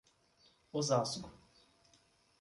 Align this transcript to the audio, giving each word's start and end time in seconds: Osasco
Osasco 0.79 1.29